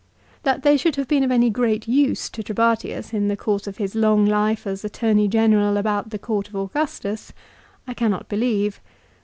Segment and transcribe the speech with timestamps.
[0.41, 3.77] That they should have been of any great use to Trebatius in the course of
[3.77, 7.31] his long life as Attorney General about the court of Augustus
[7.87, 8.79] I cannot believe.